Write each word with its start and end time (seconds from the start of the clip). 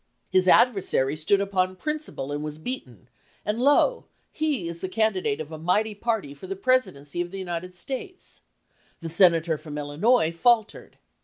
His 0.31 0.45
278 0.45 0.57
LAW 0.57 0.57
IN 0.57 0.65
THE 0.65 0.67
DEBATE 0.67 0.67
adversary 0.67 1.17
stood 1.17 1.41
upon 1.41 1.75
principle 1.75 2.31
and 2.31 2.43
was 2.43 2.57
beaten; 2.57 3.09
and 3.45 3.59
lo, 3.61 4.05
he 4.31 4.67
is 4.67 4.81
the 4.81 4.89
candidate 4.89 5.39
of 5.39 5.51
a 5.51 5.59
mighty 5.59 5.93
party 5.93 6.33
for 6.33 6.47
the 6.47 6.55
Presidency 6.55 7.21
of 7.21 7.29
the 7.29 7.37
United 7.37 7.75
States. 7.75 8.41
The 9.01 9.09
sen 9.09 9.33
ator 9.35 9.59
from 9.59 9.77
Illinois 9.77 10.31
faltered. 10.31 10.97